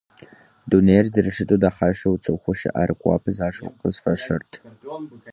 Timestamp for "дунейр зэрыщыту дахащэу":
0.69-2.21